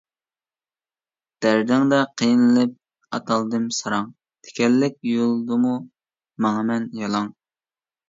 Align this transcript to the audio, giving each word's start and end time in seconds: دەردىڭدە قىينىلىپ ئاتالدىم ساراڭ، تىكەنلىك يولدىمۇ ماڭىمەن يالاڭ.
دەردىڭدە 1.45 1.99
قىينىلىپ 2.21 2.75
ئاتالدىم 3.19 3.69
ساراڭ، 3.83 4.11
تىكەنلىك 4.51 5.01
يولدىمۇ 5.15 5.79
ماڭىمەن 6.49 6.93
يالاڭ. 7.07 7.35